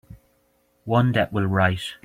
One 0.85 1.11
that 1.11 1.31
will 1.31 1.45
write. 1.45 1.93